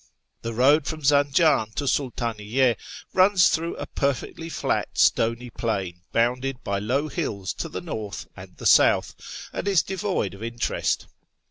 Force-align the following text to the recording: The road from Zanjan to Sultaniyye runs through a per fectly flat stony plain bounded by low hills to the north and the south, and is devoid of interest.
The 0.41 0.55
road 0.55 0.87
from 0.87 1.01
Zanjan 1.03 1.73
to 1.75 1.83
Sultaniyye 1.83 2.75
runs 3.13 3.49
through 3.49 3.75
a 3.75 3.85
per 3.85 4.13
fectly 4.13 4.51
flat 4.51 4.87
stony 4.93 5.51
plain 5.51 6.01
bounded 6.11 6.63
by 6.63 6.79
low 6.79 7.07
hills 7.07 7.53
to 7.61 7.69
the 7.69 7.81
north 7.81 8.25
and 8.35 8.57
the 8.57 8.65
south, 8.65 9.13
and 9.53 9.67
is 9.67 9.83
devoid 9.83 10.33
of 10.33 10.41
interest. 10.41 11.05